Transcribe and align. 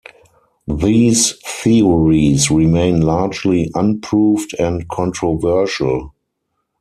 These 0.67 1.37
theories 1.45 2.49
remain 2.49 3.01
largely 3.01 3.69
unproved 3.75 4.55
and 4.57 4.89
controversial. 4.89 6.15